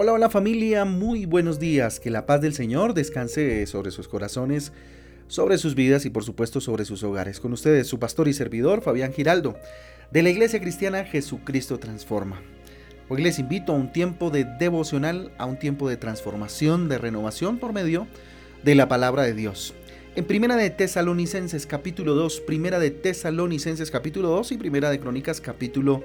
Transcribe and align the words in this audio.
Hola, 0.00 0.12
hola 0.12 0.30
familia, 0.30 0.84
muy 0.84 1.26
buenos 1.26 1.58
días. 1.58 1.98
Que 1.98 2.08
la 2.08 2.24
paz 2.24 2.40
del 2.40 2.54
Señor 2.54 2.94
descanse 2.94 3.66
sobre 3.66 3.90
sus 3.90 4.06
corazones, 4.06 4.70
sobre 5.26 5.58
sus 5.58 5.74
vidas 5.74 6.06
y 6.06 6.10
por 6.10 6.22
supuesto 6.22 6.60
sobre 6.60 6.84
sus 6.84 7.02
hogares. 7.02 7.40
Con 7.40 7.52
ustedes 7.52 7.88
su 7.88 7.98
pastor 7.98 8.28
y 8.28 8.32
servidor 8.32 8.80
Fabián 8.80 9.12
Giraldo, 9.12 9.58
de 10.12 10.22
la 10.22 10.30
Iglesia 10.30 10.60
Cristiana 10.60 11.04
Jesucristo 11.04 11.80
Transforma. 11.80 12.40
Hoy 13.08 13.24
les 13.24 13.40
invito 13.40 13.72
a 13.72 13.74
un 13.74 13.90
tiempo 13.90 14.30
de 14.30 14.44
devocional, 14.44 15.32
a 15.36 15.46
un 15.46 15.58
tiempo 15.58 15.88
de 15.88 15.96
transformación, 15.96 16.88
de 16.88 16.98
renovación 16.98 17.58
por 17.58 17.72
medio 17.72 18.06
de 18.62 18.76
la 18.76 18.86
palabra 18.86 19.24
de 19.24 19.34
Dios. 19.34 19.74
En 20.14 20.26
Primera 20.26 20.54
de 20.54 20.70
Tesalonicenses 20.70 21.66
capítulo 21.66 22.14
2, 22.14 22.42
Primera 22.42 22.78
de 22.78 22.92
Tesalonicenses 22.92 23.90
capítulo 23.90 24.28
2 24.28 24.52
y 24.52 24.58
Primera 24.58 24.90
de 24.90 25.00
Crónicas 25.00 25.40
capítulo 25.40 26.04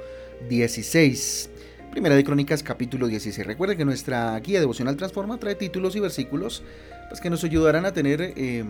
16. 0.50 1.52
Primera 1.94 2.16
de 2.16 2.24
Crónicas 2.24 2.64
capítulo 2.64 3.06
16. 3.06 3.46
Recuerden 3.46 3.78
que 3.78 3.86
nuestra 3.86 4.40
guía 4.40 4.60
devocional 4.60 4.98
Transforma 4.98 5.38
trae 5.38 5.54
títulos 5.54 5.96
y 5.96 6.00
versículos 6.00 6.64
pues, 7.08 7.22
que 7.22 7.30
nos 7.30 7.44
ayudarán 7.44 7.86
a 7.86 7.94
tener 7.94 8.34
eh, 8.36 8.64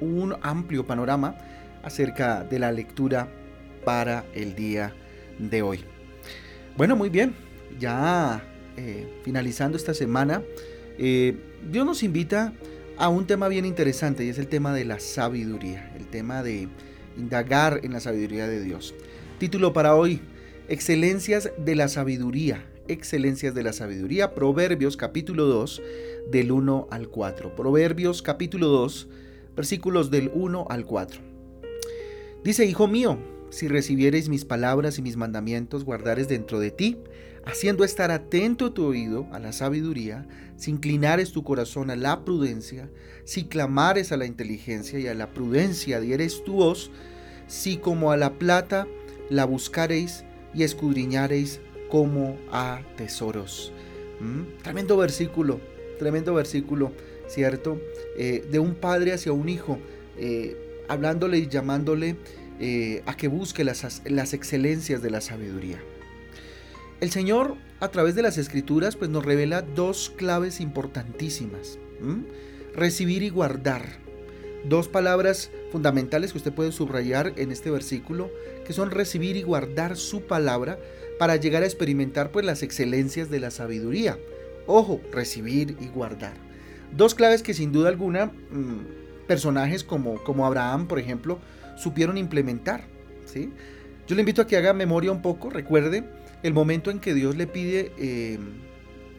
un 0.00 0.34
amplio 0.42 0.84
panorama 0.84 1.36
acerca 1.84 2.42
de 2.42 2.58
la 2.58 2.72
lectura 2.72 3.28
para 3.84 4.24
el 4.34 4.56
día 4.56 4.92
de 5.38 5.62
hoy. 5.62 5.84
Bueno, 6.76 6.96
muy 6.96 7.10
bien, 7.10 7.32
ya 7.78 8.42
eh, 8.76 9.06
finalizando 9.22 9.76
esta 9.76 9.94
semana, 9.94 10.42
eh, 10.98 11.36
Dios 11.70 11.86
nos 11.86 12.02
invita 12.02 12.52
a 12.98 13.08
un 13.08 13.28
tema 13.28 13.46
bien 13.46 13.64
interesante 13.64 14.24
y 14.24 14.30
es 14.30 14.38
el 14.38 14.48
tema 14.48 14.74
de 14.74 14.84
la 14.84 14.98
sabiduría, 14.98 15.92
el 15.96 16.08
tema 16.08 16.42
de 16.42 16.66
indagar 17.16 17.82
en 17.84 17.92
la 17.92 18.00
sabiduría 18.00 18.48
de 18.48 18.64
Dios. 18.64 18.96
Título 19.38 19.72
para 19.72 19.94
hoy, 19.94 20.20
Excelencias 20.68 21.52
de 21.56 21.76
la 21.76 21.86
sabiduría. 21.86 22.66
Excelencias 22.88 23.54
de 23.54 23.62
la 23.62 23.72
sabiduría. 23.72 24.34
Proverbios 24.34 24.96
capítulo 24.96 25.44
2 25.44 25.80
del 26.32 26.50
1 26.50 26.88
al 26.90 27.08
4. 27.08 27.54
Proverbios 27.54 28.20
capítulo 28.20 28.66
2 28.66 29.06
versículos 29.54 30.10
del 30.10 30.28
1 30.34 30.66
al 30.68 30.84
4. 30.84 31.20
Dice, 32.42 32.66
Hijo 32.66 32.88
mío, 32.88 33.16
si 33.48 33.68
recibieres 33.68 34.28
mis 34.28 34.44
palabras 34.44 34.98
y 34.98 35.02
mis 35.02 35.16
mandamientos, 35.16 35.84
guardares 35.84 36.26
dentro 36.26 36.58
de 36.58 36.72
ti, 36.72 36.98
haciendo 37.44 37.84
estar 37.84 38.10
atento 38.10 38.72
tu 38.72 38.86
oído 38.86 39.28
a 39.30 39.38
la 39.38 39.52
sabiduría, 39.52 40.26
si 40.56 40.72
inclinares 40.72 41.30
tu 41.30 41.44
corazón 41.44 41.90
a 41.90 41.96
la 41.96 42.24
prudencia, 42.24 42.90
si 43.24 43.44
clamares 43.44 44.10
a 44.10 44.16
la 44.16 44.26
inteligencia 44.26 44.98
y 44.98 45.06
a 45.06 45.14
la 45.14 45.30
prudencia 45.30 46.00
dieres 46.00 46.42
tu 46.42 46.54
voz, 46.54 46.90
si 47.46 47.76
como 47.76 48.10
a 48.10 48.16
la 48.16 48.36
plata 48.36 48.88
la 49.30 49.44
buscareis, 49.44 50.24
y 50.56 50.62
escudriñareis 50.62 51.60
como 51.90 52.36
a 52.50 52.80
tesoros. 52.96 53.72
¿Mm? 54.20 54.62
Tremendo 54.62 54.96
versículo, 54.96 55.60
tremendo 55.98 56.34
versículo, 56.34 56.92
¿cierto? 57.28 57.80
Eh, 58.16 58.44
de 58.50 58.58
un 58.58 58.74
padre 58.74 59.12
hacia 59.12 59.32
un 59.32 59.48
hijo, 59.48 59.78
eh, 60.16 60.56
hablándole 60.88 61.38
y 61.38 61.48
llamándole 61.48 62.16
eh, 62.58 63.02
a 63.06 63.16
que 63.16 63.28
busque 63.28 63.64
las, 63.64 64.02
las, 64.06 64.32
excelencias 64.32 65.02
de 65.02 65.10
la 65.10 65.20
sabiduría. 65.20 65.78
El 67.00 67.10
Señor, 67.10 67.56
a 67.80 67.88
través 67.88 68.14
de 68.14 68.22
las 68.22 68.38
escrituras, 68.38 68.96
pues 68.96 69.10
nos 69.10 69.24
revela 69.24 69.60
dos 69.60 70.10
claves 70.16 70.60
importantísimas. 70.60 71.78
Recibir 72.74 73.22
y 73.22 73.28
guardar 73.28 74.05
dos 74.64 74.88
palabras 74.88 75.50
fundamentales 75.70 76.32
que 76.32 76.38
usted 76.38 76.52
puede 76.52 76.72
subrayar 76.72 77.32
en 77.36 77.52
este 77.52 77.70
versículo, 77.70 78.30
que 78.66 78.72
son 78.72 78.90
recibir 78.90 79.36
y 79.36 79.42
guardar 79.42 79.96
su 79.96 80.22
palabra 80.22 80.78
para 81.18 81.36
llegar 81.36 81.62
a 81.62 81.66
experimentar 81.66 82.30
pues 82.30 82.44
las 82.44 82.62
excelencias 82.62 83.30
de 83.30 83.40
la 83.40 83.50
sabiduría. 83.50 84.18
Ojo, 84.66 85.00
recibir 85.12 85.76
y 85.80 85.86
guardar. 85.86 86.34
Dos 86.92 87.14
claves 87.14 87.42
que 87.42 87.54
sin 87.54 87.72
duda 87.72 87.88
alguna 87.88 88.26
mm, 88.26 89.26
personajes 89.26 89.84
como, 89.84 90.22
como 90.24 90.46
Abraham, 90.46 90.88
por 90.88 90.98
ejemplo, 90.98 91.38
supieron 91.76 92.18
implementar. 92.18 92.84
¿sí? 93.24 93.50
Yo 94.06 94.14
le 94.14 94.22
invito 94.22 94.42
a 94.42 94.46
que 94.46 94.56
haga 94.56 94.72
memoria 94.72 95.12
un 95.12 95.22
poco, 95.22 95.50
recuerde 95.50 96.04
el 96.42 96.52
momento 96.52 96.90
en 96.90 97.00
que 97.00 97.14
Dios 97.14 97.36
le 97.36 97.46
pide 97.46 97.92
eh, 97.98 98.38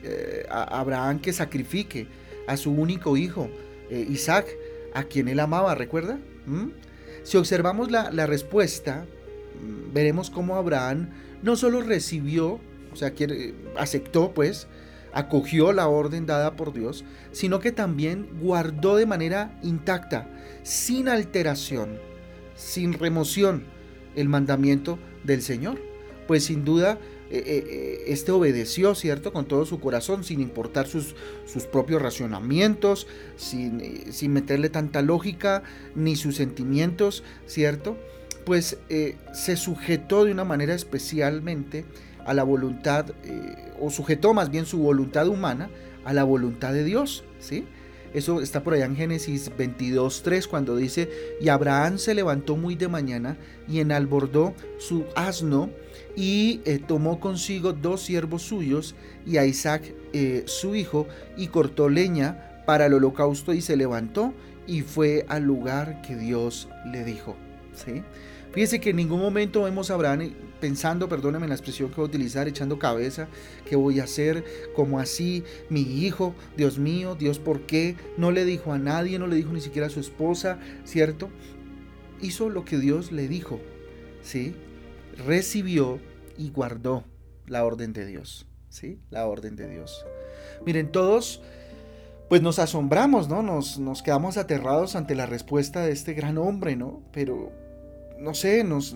eh, 0.04 0.46
a 0.50 0.80
Abraham 0.80 1.20
que 1.20 1.34
sacrifique 1.34 2.08
a 2.48 2.56
su 2.56 2.72
único 2.72 3.18
hijo, 3.18 3.50
eh, 3.90 4.06
Isaac, 4.10 4.48
a 4.94 5.04
quien 5.04 5.28
él 5.28 5.40
amaba, 5.40 5.76
¿recuerda? 5.76 6.20
¿Mm? 6.46 6.70
Si 7.24 7.38
observamos 7.38 7.92
la, 7.92 8.26
respuesta, 8.26 9.06
mm, 9.62 9.94
veremos 9.94 10.30
cómo 10.30 10.56
Abraham 10.56 11.10
no 11.44 11.56
solo 11.56 11.82
recibió, 11.82 12.60
o 12.92 12.96
sea, 12.96 13.14
aceptó 13.78 14.34
pues, 14.34 14.68
acogió 15.14 15.74
la 15.74 15.88
orden 15.88 16.26
dada 16.26 16.56
por 16.56 16.74
Dios, 16.74 17.04
sino 17.32 17.60
que 17.60 17.72
también 17.72 18.30
guardó 18.40 18.96
de 18.96 19.06
manera 19.06 19.58
intacta, 19.64 20.28
sin 20.64 21.08
alteración, 21.08 21.98
sin 22.56 22.94
remoción, 22.94 23.64
el 24.16 24.30
mandamiento 24.30 25.00
del 25.24 25.42
Señor. 25.42 25.80
Pues 26.28 26.46
sin 26.46 26.66
duda 26.66 26.98
eh, 27.30 27.44
eh, 27.46 27.64
eh, 27.68 28.04
este 28.08 28.32
obedeció, 28.32 28.96
¿cierto? 28.96 29.34
Con 29.34 29.46
todo 29.46 29.66
su 29.66 29.80
corazón, 29.80 30.24
sin 30.24 30.40
importar 30.40 30.88
sus, 30.88 31.16
sus 31.46 31.64
propios 31.64 32.02
racionamientos, 32.02 33.08
sin, 33.36 34.14
sin, 34.14 34.32
meterle 34.34 34.70
tanta 34.70 35.02
lógica, 35.02 35.64
ni 35.96 36.16
sus 36.16 36.38
sentimientos, 36.38 37.24
¿cierto? 37.46 37.98
Pues 38.46 38.78
se 39.34 39.58
sujetó 39.58 40.24
de 40.24 40.32
una 40.32 40.46
manera 40.46 40.74
especialmente 40.74 41.84
a 42.26 42.34
la 42.34 42.44
voluntad, 42.44 43.14
o 43.82 43.90
sujetó 43.90 44.34
más 44.34 44.50
bien 44.50 44.66
su 44.66 44.78
voluntad 44.78 45.28
humana 45.28 45.70
a 46.06 46.14
la 46.14 46.24
voluntad 46.24 46.72
de 46.72 46.86
Dios, 46.86 47.26
¿sí? 47.40 47.66
Eso 48.14 48.42
está 48.42 48.64
por 48.64 48.74
allá 48.74 48.86
en 48.86 48.96
Génesis 48.96 49.52
22.3 49.58 50.48
cuando 50.48 50.76
dice, 50.76 51.10
y 51.42 51.50
Abraham 51.50 51.98
se 51.98 52.14
levantó 52.14 52.56
muy 52.56 52.76
de 52.76 52.88
mañana 52.88 53.38
y 53.68 53.80
enalbordó 53.80 54.54
su 54.78 55.06
asno 55.16 55.70
y 56.16 56.62
eh, 56.66 56.80
tomó 56.80 57.20
consigo 57.20 57.74
dos 57.74 58.02
siervos 58.02 58.42
suyos 58.42 58.96
y 59.26 59.38
a 59.38 59.46
Isaac 59.46 59.94
eh, 60.14 60.44
su 60.48 60.76
hijo 60.76 61.08
y 61.36 61.48
cortó 61.48 61.90
leña 61.90 62.64
para 62.66 62.88
el 62.88 62.94
holocausto 62.94 63.54
y 63.54 63.62
se 63.62 63.78
levantó 63.78 64.34
y 64.66 64.82
fue 64.82 65.26
al 65.30 65.44
lugar 65.44 66.02
que 66.02 66.16
Dios 66.16 66.68
le 66.92 67.04
dijo. 67.04 67.36
¿sí? 67.74 68.04
Fíjese 68.58 68.82
que 68.82 68.90
en 68.90 68.96
ningún 68.96 69.22
momento 69.22 69.66
vemos 69.66 69.92
a 69.92 69.94
Abraham 69.94 70.32
pensando, 70.60 71.08
perdóneme 71.08 71.48
la 71.48 71.54
expresión 71.54 71.90
que 71.90 71.98
voy 71.98 72.06
a 72.06 72.08
utilizar, 72.08 72.48
echando 72.48 72.80
cabeza, 72.80 73.28
¿qué 73.70 73.76
voy 73.76 74.00
a 74.00 74.06
hacer? 74.06 74.44
como 74.76 75.00
así? 75.00 75.44
Mi 75.70 75.82
hijo, 75.82 76.34
Dios 76.56 76.80
mío, 76.80 77.14
Dios, 77.14 77.38
¿por 77.38 77.68
qué? 77.68 77.98
No 78.18 78.32
le 78.32 78.46
dijo 78.46 78.74
a 78.74 78.80
nadie, 78.80 79.20
no 79.20 79.28
le 79.28 79.36
dijo 79.36 79.54
ni 79.54 79.62
siquiera 79.62 79.86
a 79.86 79.92
su 79.92 80.00
esposa, 80.00 80.58
¿cierto? 80.86 81.30
Hizo 82.20 82.50
lo 82.50 82.66
que 82.66 82.80
Dios 82.80 83.12
le 83.12 83.28
dijo, 83.28 83.60
¿sí? 84.24 84.56
recibió 85.24 86.00
y 86.36 86.50
guardó 86.50 87.04
la 87.46 87.64
orden 87.64 87.94
de 87.94 88.08
Dios. 88.08 88.48
¿Sí? 88.70 89.00
La 89.12 89.28
orden 89.28 89.56
de 89.56 89.70
Dios. 89.70 90.04
Miren, 90.66 90.92
todos 90.92 91.44
pues 92.28 92.42
nos 92.42 92.58
asombramos, 92.58 93.30
¿no? 93.30 93.44
Nos, 93.44 93.78
nos 93.78 94.02
quedamos 94.02 94.36
aterrados 94.36 94.96
ante 94.96 95.14
la 95.14 95.28
respuesta 95.28 95.86
de 95.86 95.92
este 95.92 96.16
gran 96.16 96.40
hombre, 96.40 96.76
¿no? 96.76 97.04
Pero, 97.12 97.52
no 98.20 98.34
sé, 98.34 98.64
nos, 98.64 98.96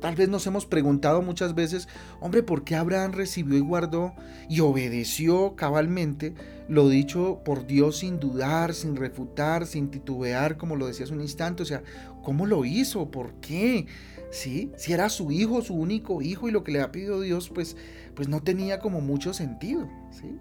tal 0.00 0.16
vez 0.16 0.28
nos 0.28 0.46
hemos 0.46 0.66
preguntado 0.66 1.22
muchas 1.22 1.54
veces, 1.54 1.88
hombre, 2.20 2.42
¿por 2.42 2.64
qué 2.64 2.74
Abraham 2.74 3.12
recibió 3.12 3.56
y 3.56 3.60
guardó 3.60 4.14
y 4.48 4.60
obedeció 4.60 5.54
cabalmente 5.56 6.34
lo 6.68 6.88
dicho 6.88 7.42
por 7.44 7.66
Dios 7.66 7.98
sin 7.98 8.18
dudar, 8.18 8.74
sin 8.74 8.96
refutar, 8.96 9.66
sin 9.66 9.90
titubear, 9.90 10.56
como 10.56 10.76
lo 10.76 10.86
decías 10.86 11.10
un 11.10 11.20
instante? 11.20 11.62
O 11.62 11.66
sea, 11.66 11.82
¿cómo 12.22 12.46
lo 12.46 12.64
hizo? 12.64 13.10
¿Por 13.10 13.34
qué? 13.40 13.86
Si 14.30 14.70
era 14.88 15.08
su 15.08 15.30
hijo, 15.30 15.60
su 15.62 15.74
único 15.74 16.22
hijo 16.22 16.48
y 16.48 16.52
lo 16.52 16.64
que 16.64 16.72
le 16.72 16.80
ha 16.80 16.92
pedido 16.92 17.20
Dios, 17.20 17.50
pues, 17.50 17.76
pues 18.14 18.28
no 18.28 18.42
tenía 18.42 18.78
como 18.78 19.00
mucho 19.00 19.34
sentido, 19.34 19.88
¿sí? 20.12 20.38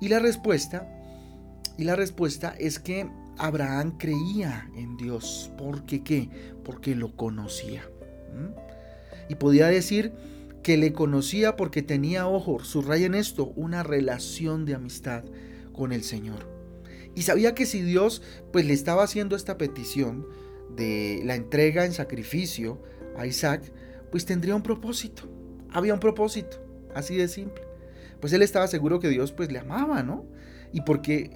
Y 0.00 0.08
la 0.08 0.18
respuesta, 0.18 0.88
y 1.78 1.84
la 1.84 1.96
respuesta 1.96 2.54
es 2.58 2.78
que 2.78 3.08
Abraham 3.38 3.96
creía 3.98 4.70
en 4.76 4.96
Dios. 4.96 5.50
¿Por 5.58 5.84
qué? 5.86 6.28
Porque 6.64 6.94
lo 6.94 7.16
conocía. 7.16 7.88
Y 9.28 9.36
podía 9.36 9.68
decir 9.68 10.12
que 10.62 10.76
le 10.76 10.92
conocía 10.92 11.56
porque 11.56 11.82
tenía, 11.82 12.26
ojo, 12.26 12.58
en 12.88 13.14
esto, 13.14 13.52
una 13.56 13.82
relación 13.82 14.64
de 14.64 14.74
amistad 14.74 15.24
con 15.72 15.92
el 15.92 16.02
Señor. 16.02 16.48
Y 17.14 17.22
sabía 17.22 17.54
que 17.54 17.66
si 17.66 17.82
Dios 17.82 18.22
pues 18.52 18.66
le 18.66 18.72
estaba 18.72 19.04
haciendo 19.04 19.36
esta 19.36 19.56
petición 19.56 20.26
de 20.74 21.22
la 21.24 21.36
entrega 21.36 21.84
en 21.84 21.92
sacrificio, 21.92 22.80
a 23.16 23.26
Isaac, 23.26 23.72
pues 24.10 24.26
tendría 24.26 24.54
un 24.54 24.62
propósito. 24.62 25.28
Había 25.70 25.94
un 25.94 26.00
propósito, 26.00 26.58
así 26.94 27.16
de 27.16 27.28
simple. 27.28 27.62
Pues 28.20 28.32
él 28.32 28.42
estaba 28.42 28.66
seguro 28.66 29.00
que 29.00 29.08
Dios 29.08 29.32
pues 29.32 29.50
le 29.52 29.58
amaba, 29.58 30.02
¿no? 30.02 30.24
Y 30.72 30.80
porque 30.82 31.30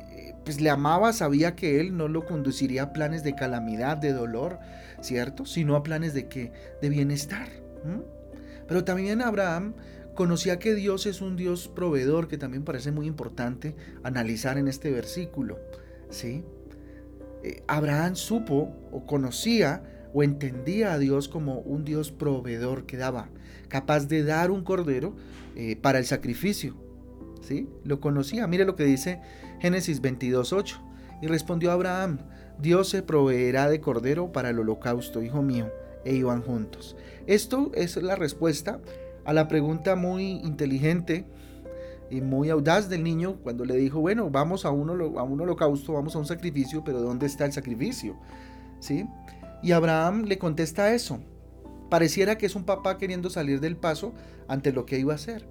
pues 0.48 0.62
le 0.62 0.70
amaba, 0.70 1.12
sabía 1.12 1.54
que 1.54 1.78
él 1.78 1.94
no 1.94 2.08
lo 2.08 2.24
conduciría 2.24 2.84
a 2.84 2.92
planes 2.94 3.22
de 3.22 3.34
calamidad, 3.34 3.98
de 3.98 4.14
dolor, 4.14 4.58
¿cierto? 5.02 5.44
Sino 5.44 5.76
a 5.76 5.82
planes 5.82 6.14
de 6.14 6.26
qué? 6.26 6.52
De 6.80 6.88
bienestar. 6.88 7.50
Pero 8.66 8.82
también 8.82 9.20
Abraham 9.20 9.74
conocía 10.14 10.58
que 10.58 10.74
Dios 10.74 11.04
es 11.04 11.20
un 11.20 11.36
Dios 11.36 11.68
proveedor, 11.68 12.28
que 12.28 12.38
también 12.38 12.64
parece 12.64 12.92
muy 12.92 13.06
importante 13.06 13.76
analizar 14.02 14.56
en 14.56 14.68
este 14.68 14.90
versículo. 14.90 15.58
¿sí? 16.08 16.44
Eh, 17.44 17.62
Abraham 17.66 18.16
supo 18.16 18.74
o 18.90 19.04
conocía 19.04 19.82
o 20.14 20.22
entendía 20.22 20.94
a 20.94 20.98
Dios 20.98 21.28
como 21.28 21.58
un 21.58 21.84
Dios 21.84 22.10
proveedor 22.10 22.86
que 22.86 22.96
daba, 22.96 23.28
capaz 23.68 24.06
de 24.08 24.24
dar 24.24 24.50
un 24.50 24.64
cordero 24.64 25.14
eh, 25.56 25.76
para 25.76 25.98
el 25.98 26.06
sacrificio. 26.06 26.87
Lo 27.84 28.00
conocía. 28.00 28.46
Mire 28.46 28.64
lo 28.64 28.76
que 28.76 28.84
dice 28.84 29.20
Génesis 29.60 30.02
22.8. 30.02 30.76
Y 31.20 31.26
respondió 31.26 31.72
Abraham, 31.72 32.18
Dios 32.60 32.88
se 32.88 33.02
proveerá 33.02 33.68
de 33.68 33.80
cordero 33.80 34.32
para 34.32 34.50
el 34.50 34.58
holocausto, 34.58 35.22
hijo 35.22 35.42
mío, 35.42 35.70
e 36.04 36.14
iban 36.14 36.42
juntos. 36.42 36.96
Esto 37.26 37.72
es 37.74 37.96
la 37.96 38.14
respuesta 38.14 38.80
a 39.24 39.32
la 39.32 39.48
pregunta 39.48 39.96
muy 39.96 40.32
inteligente 40.44 41.26
y 42.10 42.20
muy 42.20 42.50
audaz 42.50 42.88
del 42.88 43.02
niño 43.02 43.36
cuando 43.42 43.64
le 43.64 43.76
dijo, 43.76 44.00
bueno, 44.00 44.30
vamos 44.30 44.64
a 44.64 44.70
un, 44.70 44.88
a 44.90 45.22
un 45.22 45.40
holocausto, 45.40 45.92
vamos 45.92 46.14
a 46.16 46.18
un 46.18 46.26
sacrificio, 46.26 46.82
pero 46.84 47.00
¿dónde 47.00 47.26
está 47.26 47.44
el 47.44 47.52
sacrificio? 47.52 48.16
¿Sí? 48.80 49.06
Y 49.62 49.72
Abraham 49.72 50.24
le 50.24 50.38
contesta 50.38 50.94
eso. 50.94 51.20
Pareciera 51.90 52.38
que 52.38 52.46
es 52.46 52.54
un 52.54 52.64
papá 52.64 52.98
queriendo 52.98 53.28
salir 53.28 53.60
del 53.60 53.76
paso 53.76 54.14
ante 54.46 54.72
lo 54.72 54.86
que 54.86 54.98
iba 54.98 55.12
a 55.12 55.16
hacer, 55.16 55.48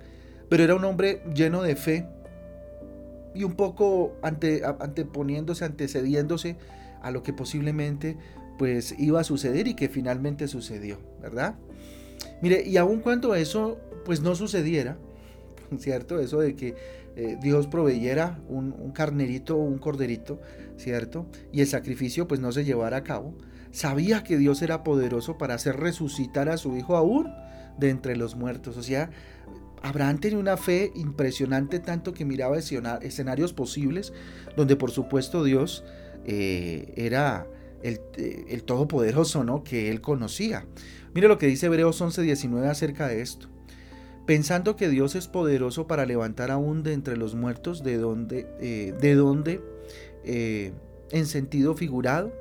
pero 0.49 0.63
era 0.63 0.75
un 0.75 0.83
hombre 0.85 1.21
lleno 1.33 1.61
de 1.61 1.75
fe 1.75 2.07
y 3.33 3.43
un 3.43 3.55
poco 3.55 4.15
ante, 4.21 4.63
anteponiéndose, 4.65 5.65
antecediéndose 5.65 6.57
a 7.01 7.11
lo 7.11 7.23
que 7.23 7.33
posiblemente 7.33 8.17
pues 8.57 8.95
iba 8.97 9.19
a 9.19 9.23
suceder 9.23 9.67
y 9.67 9.75
que 9.75 9.89
finalmente 9.89 10.47
sucedió, 10.47 10.99
¿verdad? 11.21 11.55
Mire, 12.41 12.63
y 12.65 12.77
aun 12.77 13.01
cuando 13.01 13.35
eso 13.35 13.77
pues 14.05 14.21
no 14.21 14.35
sucediera, 14.35 14.97
¿cierto? 15.77 16.19
Eso 16.19 16.39
de 16.39 16.55
que 16.55 16.75
eh, 17.15 17.37
Dios 17.41 17.67
proveyera 17.67 18.39
un, 18.47 18.73
un, 18.77 18.91
carnerito 18.91 19.57
o 19.57 19.61
un 19.61 19.77
corderito, 19.77 20.39
¿cierto? 20.77 21.27
Y 21.51 21.61
el 21.61 21.67
sacrificio 21.67 22.27
pues 22.27 22.39
no 22.39 22.51
se 22.51 22.65
llevara 22.65 22.97
a 22.97 23.03
cabo. 23.03 23.35
Sabía 23.71 24.23
que 24.23 24.37
Dios 24.37 24.61
era 24.61 24.83
poderoso 24.83 25.37
para 25.37 25.55
hacer 25.55 25.77
resucitar 25.77 26.49
a 26.49 26.57
su 26.57 26.75
hijo 26.77 26.95
aún 26.95 27.31
de 27.77 27.89
entre 27.89 28.15
los 28.15 28.35
muertos. 28.35 28.77
O 28.77 28.83
sea, 28.83 29.11
Abraham 29.81 30.19
tenía 30.19 30.39
una 30.39 30.57
fe 30.57 30.91
impresionante 30.95 31.79
tanto 31.79 32.13
que 32.13 32.25
miraba 32.25 32.57
escenarios 32.57 33.53
posibles 33.53 34.13
donde 34.55 34.75
por 34.75 34.91
supuesto 34.91 35.43
Dios 35.43 35.83
eh, 36.25 36.93
era 36.95 37.47
el, 37.83 38.01
eh, 38.17 38.45
el, 38.49 38.63
todopoderoso, 38.63 39.43
¿no? 39.43 39.63
Que 39.63 39.89
él 39.89 40.01
conocía. 40.01 40.65
Mire 41.13 41.27
lo 41.27 41.37
que 41.37 41.47
dice 41.47 41.67
Hebreos 41.67 42.01
11:19 42.01 42.67
acerca 42.67 43.07
de 43.07 43.21
esto 43.21 43.49
pensando 44.25 44.75
que 44.75 44.89
Dios 44.89 45.15
es 45.15 45.27
poderoso 45.27 45.87
para 45.87 46.05
levantar 46.05 46.51
aún 46.51 46.83
de 46.83 46.91
entre 46.91 47.15
los 47.15 47.33
muertos, 47.33 47.81
de 47.81 47.97
donde, 47.97 48.45
eh, 48.59 48.93
de 48.99 49.15
donde 49.15 49.61
en 50.25 51.25
sentido 51.25 51.73
figurado, 51.75 52.33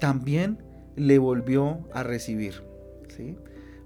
también 0.00 0.58
le 0.96 1.18
volvió 1.18 1.86
a 1.92 2.02
recibir. 2.02 2.64
¿sí? 3.16 3.36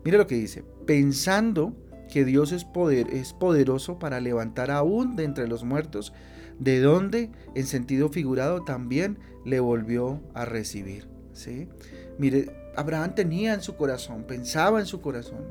Mire 0.05 0.17
lo 0.17 0.27
que 0.27 0.37
dice, 0.37 0.65
pensando 0.87 1.77
que 2.13 2.27
Dios 2.27 2.53
es, 2.53 2.67
poder, 2.67 3.09
es 3.15 3.33
poderoso 3.33 3.99
para 3.99 4.21
levantar 4.21 4.71
aún 4.71 5.17
de 5.17 5.25
entre 5.25 5.49
los 5.49 5.65
muertos, 5.65 6.13
de 6.59 6.79
donde 6.79 7.31
en 7.55 7.67
sentido 7.67 8.11
figurado 8.11 8.65
también 8.65 9.19
le 9.47 9.61
volvió 9.61 10.21
a 10.35 10.45
recibir. 10.45 11.09
¿sí? 11.33 11.69
Mire, 12.19 12.55
Abraham 12.77 13.15
tenía 13.15 13.55
en 13.55 13.63
su 13.63 13.77
corazón, 13.77 14.25
pensaba 14.25 14.79
en 14.79 14.85
su 14.85 15.01
corazón, 15.01 15.47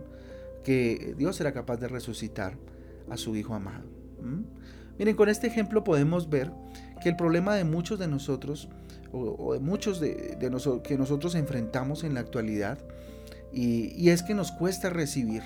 que 0.64 1.16
Dios 1.18 1.42
era 1.42 1.52
capaz 1.52 1.78
de 1.78 1.88
resucitar 1.88 2.54
a 3.10 3.18
su 3.18 3.36
Hijo 3.36 3.56
amado. 3.56 3.90
Miren, 5.00 5.16
con 5.16 5.30
este 5.30 5.48
ejemplo 5.48 5.84
podemos 5.84 6.30
ver 6.30 6.52
que 7.02 7.10
el 7.10 7.16
problema 7.16 7.56
de 7.56 7.64
muchos 7.64 7.98
de 7.98 8.08
nosotros, 8.08 8.70
o, 9.12 9.54
de 9.54 9.60
muchos 9.60 10.00
de, 10.00 10.38
nosotros 10.52 10.88
que 10.88 10.96
nosotros 10.96 11.34
enfrentamos 11.34 12.04
en 12.04 12.14
la 12.14 12.20
actualidad, 12.20 12.78
y, 13.52 14.00
y 14.00 14.12
es 14.12 14.22
que 14.22 14.36
nos 14.36 14.52
cuesta 14.52 14.92
recibir, 14.92 15.42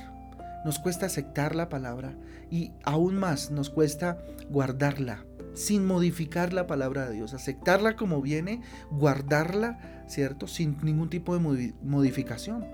nos 0.66 0.80
cuesta 0.80 1.06
aceptar 1.06 1.56
la 1.56 1.70
palabra 1.70 2.18
y 2.52 2.74
aún 2.84 3.16
más 3.16 3.52
nos 3.52 3.70
cuesta 3.70 4.18
guardarla 4.50 5.24
sin 5.54 5.86
modificar 5.86 6.52
la 6.52 6.68
palabra 6.68 7.08
de 7.08 7.16
Dios, 7.16 7.34
aceptarla 7.34 7.96
como 7.96 8.22
viene, 8.22 8.62
guardarla, 8.92 10.04
¿cierto? 10.08 10.48
Sin 10.48 10.76
ningún 10.84 11.10
tipo 11.10 11.38
de 11.38 11.74
modificación 11.82 12.66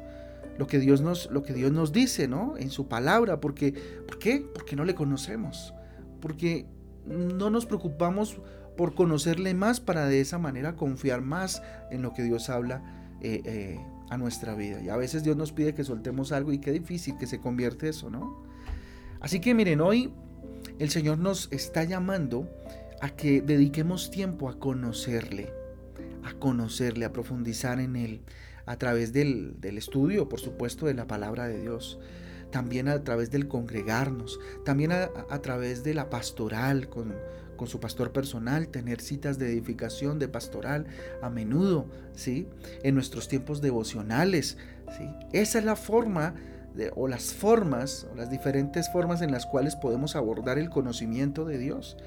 lo 0.58 0.68
que 0.68 0.80
Dios 0.80 1.02
nos, 1.02 1.30
lo 1.32 1.44
que 1.44 1.54
Dios 1.54 1.72
nos 1.72 1.92
dice, 1.92 2.28
¿no? 2.28 2.56
En 2.58 2.70
su 2.70 2.88
palabra, 2.88 3.40
porque, 3.40 3.74
¿por 4.08 4.20
qué? 4.20 4.46
Porque 4.54 4.76
no 4.76 4.86
le 4.86 4.96
conocemos, 4.96 5.74
porque 6.20 6.68
no 7.06 7.50
nos 7.50 7.66
preocupamos 7.66 8.40
por 8.78 8.94
conocerle 8.94 9.54
más 9.54 9.80
para 9.80 10.06
de 10.06 10.22
esa 10.22 10.38
manera 10.38 10.76
confiar 10.76 11.22
más 11.22 11.62
en 11.90 12.02
lo 12.02 12.14
que 12.14 12.24
Dios 12.24 12.50
habla 12.50 12.84
eh, 13.22 13.42
eh, 13.46 13.80
a 14.12 14.18
nuestra 14.18 14.56
vida. 14.56 14.82
Y 14.82 14.90
a 14.90 14.98
veces 14.98 15.24
Dios 15.24 15.38
nos 15.38 15.54
pide 15.54 15.74
que 15.74 15.86
soltemos 15.86 16.34
algo 16.34 16.52
y 16.52 16.60
qué 16.60 16.72
difícil 16.74 17.18
que 17.18 17.26
se 17.26 17.40
convierte 17.40 17.88
eso, 17.88 18.10
¿no? 18.10 18.44
Así 19.22 19.40
que 19.40 19.56
miren, 19.56 19.80
hoy 19.80 20.14
el 20.80 20.90
Señor 20.90 21.18
nos 21.18 21.48
está 21.52 21.86
llamando 21.86 22.50
a 23.00 23.10
que 23.12 23.42
dediquemos 23.42 24.12
tiempo 24.12 24.50
a 24.50 24.60
conocerle, 24.60 25.54
a 26.26 26.34
conocerle, 26.34 27.06
a 27.06 27.14
profundizar 27.14 27.80
en 27.80 27.96
Él, 27.96 28.22
a 28.66 28.76
través 28.76 29.14
del, 29.14 29.56
estudio, 29.64 30.28
por 30.28 30.42
supuesto, 30.42 30.88
de 30.88 30.94
la 30.94 31.08
palabra 31.08 31.48
de 31.48 31.62
Dios, 31.62 31.98
también 32.52 32.90
a 32.90 33.02
través 33.06 33.32
del 33.32 33.48
congregarnos, 33.48 34.42
también 34.66 34.92
a, 34.92 35.08
través 35.42 35.86
de 35.86 35.94
la 35.94 36.10
pastoral 36.10 36.90
con, 36.90 37.16
con, 37.62 37.68
su 37.68 37.80
pastor 37.80 38.12
personal, 38.12 38.70
tener 38.70 39.02
citas 39.02 39.38
de 39.38 39.52
edificación, 39.52 40.18
de 40.18 40.28
pastoral 40.28 40.88
a 41.22 41.30
menudo, 41.30 41.86
¿sí? 42.16 42.48
En 42.82 42.96
nuestros 42.96 43.28
tiempos 43.28 43.62
devocionales, 43.62 44.58
¿sí? 44.98 45.08
Esa 45.32 45.60
es 45.60 45.66
la 45.66 45.76
forma 45.76 46.34
o 46.96 47.08
las 47.08 47.34
formas, 47.34 48.08
o 48.12 48.16
las 48.16 48.32
diferentes 48.32 48.92
formas 48.92 49.22
en 49.22 49.32
las 49.32 49.46
cuales 49.46 49.76
podemos 49.76 50.16
abordar 50.16 50.58
el 50.58 50.70
conocimiento 50.70 51.46
de 51.46 51.60
Dios. 51.60 51.98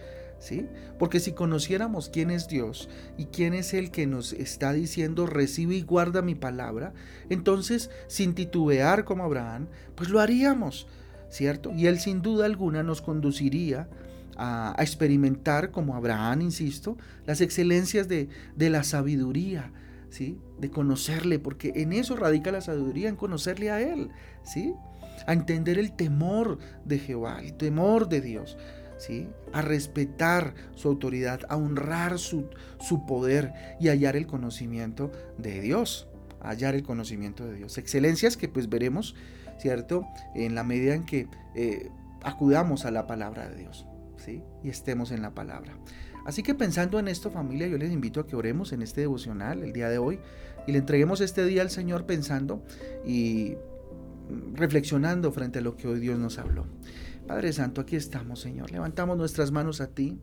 Porque 0.98 1.20
si 1.20 1.32
conociéramos 1.32 2.10
quién 2.10 2.30
es 2.30 2.48
Dios 2.48 2.88
y 3.16 3.26
quién 3.26 3.54
es 3.54 3.72
el 3.72 3.90
que 3.90 4.06
nos 4.06 4.32
está 4.32 4.72
diciendo 4.72 5.26
recibe 5.26 5.74
y 5.76 5.82
guarda 5.82 6.22
mi 6.22 6.34
palabra, 6.34 6.92
entonces 7.30 7.90
sin 8.08 8.34
titubear 8.34 9.04
como 9.04 9.24
Abraham, 9.24 9.68
pues 9.94 10.10
lo 10.10 10.20
haríamos, 10.20 10.86
¿cierto? 11.30 11.72
Y 11.72 11.86
él 11.86 11.98
sin 11.98 12.20
duda 12.20 12.44
alguna 12.46 12.82
nos 12.82 13.00
conduciría 13.00 13.88
a, 14.36 14.74
experimentar, 14.78 15.70
como 15.70 15.94
Abraham, 15.94 16.42
insisto, 16.42 16.96
las 17.26 17.40
excelencias 17.40 18.08
de, 18.08 18.28
de 18.56 18.70
la 18.70 18.82
sabiduría, 18.82 19.72
¿sí? 20.10 20.38
De 20.58 20.70
conocerle, 20.70 21.38
porque 21.38 21.72
en 21.76 21.92
eso 21.92 22.16
radica 22.16 22.52
la 22.52 22.60
sabiduría, 22.60 23.08
en 23.08 23.16
conocerle 23.16 23.70
a 23.70 23.80
Él, 23.80 24.10
¿sí? 24.42 24.74
A 25.26 25.32
entender 25.32 25.78
el 25.78 25.92
temor 25.92 26.58
de 26.84 26.98
Jehová, 26.98 27.40
el 27.42 27.54
temor 27.54 28.08
de 28.08 28.20
Dios 28.20 28.56
a 29.52 29.62
respetar 29.62 30.54
su 30.74 30.88
autoridad, 30.88 31.40
a 31.48 31.56
honrar 31.56 32.18
su, 32.18 32.48
su 32.80 33.06
poder 33.06 33.52
y 33.80 33.88
hallar 33.88 34.16
el 34.16 34.26
conocimiento 34.26 35.12
de 35.38 35.60
Dios, 35.60 36.08
hallar 36.40 36.74
el 36.74 36.82
conocimiento 36.82 37.46
de 37.46 37.54
Dios. 37.54 37.78
Excelencias 37.78 38.36
que 38.36 38.48
pues 38.48 38.68
veremos, 38.68 39.14
¿cierto? 39.58 40.06
En 40.34 40.54
la 40.54 40.64
medida 40.64 40.94
en 40.94 41.04
que 41.04 41.28
eh, 41.54 41.90
acudamos 42.22 42.84
a 42.84 42.90
la 42.90 43.06
palabra 43.06 43.48
de 43.48 43.56
Dios, 43.56 43.86
Y 44.62 44.68
estemos 44.68 45.10
en 45.10 45.22
la 45.22 45.34
palabra. 45.34 45.78
Así 46.24 46.42
que 46.42 46.54
pensando 46.54 46.98
en 46.98 47.08
esto 47.08 47.30
familia, 47.30 47.66
yo 47.66 47.76
les 47.76 47.92
invito 47.92 48.20
a 48.20 48.26
que 48.26 48.36
oremos 48.36 48.72
en 48.72 48.82
este 48.82 49.02
devocional 49.02 49.62
el 49.62 49.72
día 49.72 49.88
de 49.88 49.98
hoy 49.98 50.18
y 50.66 50.72
le 50.72 50.78
entreguemos 50.78 51.20
este 51.20 51.44
día 51.44 51.62
al 51.62 51.70
Señor 51.70 52.06
pensando 52.06 52.62
y 53.04 53.54
reflexionando 54.54 55.30
frente 55.32 55.58
a 55.58 55.62
lo 55.62 55.76
que 55.76 55.86
hoy 55.86 56.00
Dios 56.00 56.18
nos 56.18 56.38
habló. 56.38 56.66
Padre 57.26 57.52
Santo, 57.52 57.80
aquí 57.80 57.96
estamos, 57.96 58.40
Señor. 58.40 58.70
Levantamos 58.70 59.16
nuestras 59.16 59.50
manos 59.50 59.80
a 59.80 59.88
ti. 59.88 60.18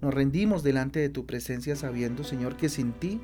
Nos 0.00 0.12
rendimos 0.12 0.62
delante 0.62 1.00
de 1.00 1.08
tu 1.08 1.24
presencia 1.24 1.76
sabiendo, 1.76 2.24
Señor, 2.24 2.56
que 2.56 2.68
sin 2.68 2.92
ti 2.92 3.20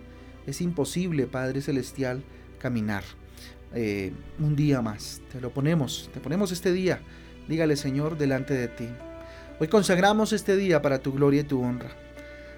es 0.47 0.61
imposible, 0.61 1.27
Padre 1.27 1.61
Celestial, 1.61 2.23
caminar. 2.59 3.05
Eh, 3.75 4.13
un 4.39 4.57
día 4.57 4.83
más. 4.83 5.21
Te 5.33 5.41
lo 5.41 5.53
ponemos, 5.53 6.11
te 6.13 6.21
ponemos 6.21 6.53
este 6.53 6.73
día. 6.73 7.01
Dígale, 7.49 7.77
Señor, 7.77 8.19
delante 8.19 8.55
de 8.55 8.69
ti. 8.69 8.89
Hoy 9.61 9.69
consagramos 9.69 10.33
este 10.33 10.57
día 10.57 10.81
para 10.81 11.01
tu 11.01 11.13
gloria 11.13 11.43
y 11.43 11.45
tu 11.45 11.61
honra. 11.61 11.91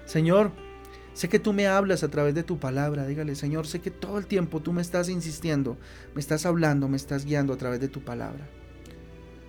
Señor, 0.05 0.51
sé 1.13 1.27
que 1.27 1.37
tú 1.37 1.51
me 1.51 1.67
hablas 1.67 2.01
a 2.01 2.07
través 2.07 2.33
de 2.33 2.43
tu 2.43 2.59
palabra. 2.59 3.05
Dígale, 3.05 3.35
Señor, 3.35 3.67
sé 3.67 3.81
que 3.81 3.91
todo 3.91 4.17
el 4.17 4.25
tiempo 4.25 4.61
tú 4.61 4.71
me 4.71 4.81
estás 4.81 5.09
insistiendo, 5.09 5.77
me 6.15 6.21
estás 6.21 6.45
hablando, 6.45 6.87
me 6.87 6.95
estás 6.95 7.25
guiando 7.25 7.51
a 7.51 7.57
través 7.57 7.81
de 7.81 7.89
tu 7.89 8.05
palabra. 8.05 8.47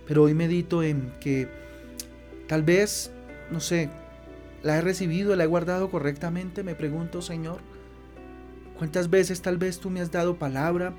Pero 0.05 0.23
hoy 0.23 0.33
medito 0.33 0.83
en 0.83 1.13
que 1.21 1.47
tal 2.49 2.63
vez, 2.63 3.11
no 3.49 3.61
sé, 3.61 3.89
la 4.61 4.75
he 4.75 4.81
recibido, 4.81 5.33
la 5.37 5.45
he 5.45 5.47
guardado 5.47 5.89
correctamente. 5.89 6.61
Me 6.61 6.75
pregunto, 6.75 7.21
Señor, 7.21 7.61
¿cuántas 8.77 9.09
veces 9.09 9.41
tal 9.41 9.57
vez 9.57 9.79
tú 9.79 9.89
me 9.89 10.01
has 10.01 10.11
dado 10.11 10.37
palabra 10.37 10.93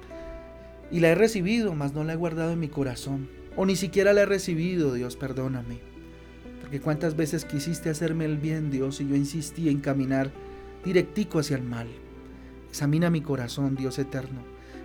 y 0.91 1.01
la 1.01 1.11
he 1.11 1.15
recibido, 1.15 1.75
mas 1.75 1.93
no 1.93 2.03
la 2.03 2.15
he 2.15 2.17
guardado 2.17 2.53
en 2.53 2.61
mi 2.61 2.69
corazón? 2.69 3.29
o 3.57 3.65
ni 3.65 3.75
siquiera 3.75 4.13
la 4.13 4.23
he 4.23 4.27
recibido, 4.27 4.93
Dios, 4.93 5.17
perdóname. 5.17 5.81
Porque 6.66 6.80
cuántas 6.80 7.14
veces 7.14 7.44
quisiste 7.44 7.90
hacerme 7.90 8.25
el 8.25 8.38
bien, 8.38 8.73
Dios, 8.73 9.00
y 9.00 9.06
yo 9.06 9.14
insistí 9.14 9.68
en 9.68 9.78
caminar 9.78 10.32
directico 10.85 11.38
hacia 11.38 11.56
el 11.56 11.62
mal. 11.62 11.87
Examina 12.68 13.08
mi 13.08 13.20
corazón, 13.20 13.76
Dios 13.76 14.00
eterno. 14.00 14.40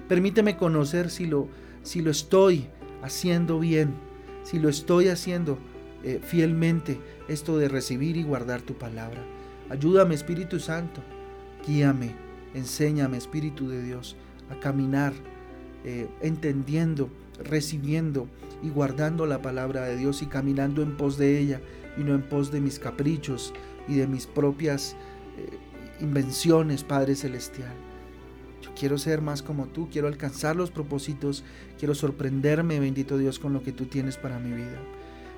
Permíteme 0.08 0.58
conocer 0.58 1.10
si 1.10 1.26
lo, 1.26 1.48
si 1.82 2.04
lo 2.04 2.12
estoy 2.12 2.68
haciendo 3.02 3.60
bien, 3.60 3.96
si 4.44 4.60
lo 4.60 4.70
estoy 4.70 5.08
haciendo 5.08 5.58
eh, 6.04 6.20
fielmente, 6.24 7.00
esto 7.28 7.58
de 7.58 7.68
recibir 7.68 8.16
y 8.16 8.22
guardar 8.22 8.62
tu 8.62 8.76
palabra. 8.76 9.24
Ayúdame, 9.72 10.14
Espíritu 10.14 10.60
Santo. 10.60 11.02
Guíame, 11.66 12.12
enséñame, 12.54 13.18
Espíritu 13.18 13.68
de 13.70 13.82
Dios, 13.82 14.16
a 14.52 14.60
caminar 14.60 15.14
eh, 15.84 16.08
entendiendo, 16.22 17.10
recibiendo 17.44 18.28
y 18.64 18.70
guardando 18.70 19.26
la 19.26 19.42
palabra 19.42 19.86
de 19.86 19.98
Dios 19.98 20.22
y 20.22 20.28
caminando 20.28 20.82
en 20.82 20.98
pos 20.98 21.18
de 21.18 21.40
ella 21.40 21.62
y 21.98 22.04
no 22.04 22.14
en 22.14 22.22
pos 22.22 22.52
de 22.52 22.62
mis 22.62 22.80
caprichos 22.80 23.54
y 23.88 23.96
de 23.96 24.08
mis 24.08 24.28
propias 24.28 24.96
eh, 25.38 25.58
invenciones, 26.02 26.84
Padre 26.84 27.16
Celestial. 27.16 27.74
Yo 28.62 28.72
quiero 28.76 28.98
ser 28.98 29.22
más 29.22 29.42
como 29.42 29.68
tú, 29.68 29.90
quiero 29.92 30.08
alcanzar 30.08 30.56
los 30.56 30.72
propósitos, 30.72 31.44
quiero 31.80 31.96
sorprenderme, 31.96 32.80
bendito 32.80 33.18
Dios, 33.18 33.40
con 33.40 33.54
lo 33.54 33.64
que 33.64 33.72
tú 33.72 33.86
tienes 33.86 34.18
para 34.18 34.40
mi 34.40 34.54
vida. 34.54 34.78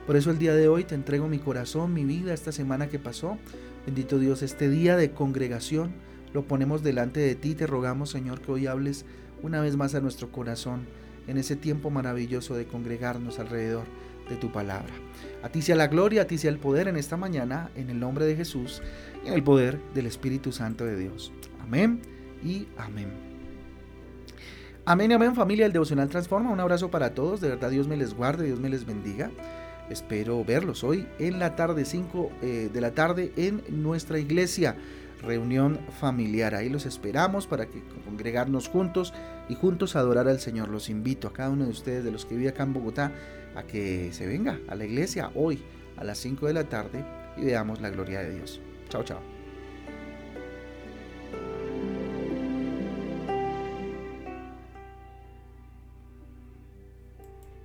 Por 0.06 0.18
eso 0.18 0.32
el 0.32 0.38
día 0.38 0.54
de 0.54 0.68
hoy 0.68 0.84
te 0.84 0.96
entrego 0.96 1.30
mi 1.30 1.40
corazón, 1.40 1.94
mi 1.94 2.04
vida, 2.04 2.34
esta 2.34 2.52
semana 2.52 2.90
que 2.90 3.00
pasó. 3.00 3.38
Bendito 3.86 4.20
Dios, 4.20 4.42
este 4.42 4.70
día 4.70 4.98
de 4.98 5.12
congregación 5.12 5.94
lo 6.34 6.46
ponemos 6.46 6.84
delante 6.84 7.22
de 7.22 7.36
ti. 7.36 7.56
Te 7.56 7.68
rogamos, 7.68 8.10
Señor, 8.10 8.42
que 8.42 8.52
hoy 8.52 8.68
hables 8.68 9.06
una 9.42 9.62
vez 9.62 9.78
más 9.78 9.96
a 9.96 10.02
nuestro 10.02 10.32
corazón 10.32 10.86
en 11.28 11.38
ese 11.38 11.56
tiempo 11.56 11.90
maravilloso 11.90 12.56
de 12.56 12.66
congregarnos 12.66 13.40
alrededor 13.40 13.86
de 14.30 14.36
tu 14.36 14.52
palabra. 14.52 14.94
A 15.42 15.50
ti 15.50 15.62
sea 15.62 15.76
la 15.76 15.88
gloria, 15.88 16.24
a 16.24 16.28
ti 16.28 16.38
sea 16.38 16.52
el 16.52 16.60
poder 16.60 16.88
en 16.88 16.98
esta 16.98 17.18
mañana, 17.18 17.70
en 17.76 17.90
el 17.90 18.00
nombre 18.00 18.26
de 18.26 18.36
Jesús 18.36 18.82
y 19.24 19.28
en 19.28 19.34
el 19.34 19.44
poder 19.44 19.80
del 19.94 20.06
Espíritu 20.06 20.52
Santo 20.52 20.86
de 20.86 20.98
Dios. 20.98 21.32
Amén 21.62 22.02
y 22.44 22.68
amén. 22.78 23.10
Amén 24.86 25.12
y 25.12 25.14
amén 25.14 25.36
familia, 25.36 25.66
el 25.66 25.74
devocional 25.74 26.10
transforma. 26.10 26.52
Un 26.52 26.60
abrazo 26.60 26.92
para 26.92 27.14
todos, 27.14 27.40
de 27.40 27.50
verdad 27.50 27.70
Dios 27.70 27.88
me 27.88 27.98
les 27.98 28.14
guarde, 28.14 28.46
Dios 28.46 28.60
me 28.60 28.70
les 28.70 28.86
bendiga. 28.86 29.32
Espero 29.90 30.44
verlos 30.46 30.84
hoy 30.84 31.08
en 31.20 31.40
la 31.40 31.56
tarde 31.56 31.86
5 31.86 32.32
eh, 32.42 32.70
de 32.72 32.82
la 32.82 32.94
tarde 32.94 33.34
en 33.36 33.62
nuestra 33.70 34.18
iglesia 34.18 34.76
reunión 35.24 35.80
familiar. 36.00 36.56
Ahí 36.56 36.70
los 36.70 36.86
esperamos 36.86 37.48
para 37.48 37.68
que 37.68 37.84
congregarnos 38.06 38.68
juntos 38.68 39.14
y 39.50 39.56
juntos 39.56 39.96
adorar 39.96 40.28
al 40.28 40.40
Señor. 40.40 40.70
Los 40.70 40.90
invito 40.90 41.28
a 41.28 41.34
cada 41.34 41.50
uno 41.50 41.66
de 41.66 41.72
ustedes, 41.72 42.04
de 42.04 42.12
los 42.12 42.26
que 42.26 42.36
vive 42.36 42.50
acá 42.50 42.64
en 42.64 42.74
Bogotá, 42.74 43.12
a 43.56 43.64
que 43.64 44.12
se 44.14 44.28
venga 44.28 44.60
a 44.68 44.76
la 44.76 44.86
iglesia 44.86 45.32
hoy 45.36 45.64
a 45.98 46.04
las 46.04 46.18
5 46.20 46.48
de 46.48 46.54
la 46.54 46.64
tarde 46.66 47.04
y 47.38 47.46
veamos 47.46 47.82
la 47.82 47.90
gloria 47.90 48.22
de 48.22 48.36
Dios. 48.36 48.62
Chao, 48.90 49.04
chao. 49.04 49.33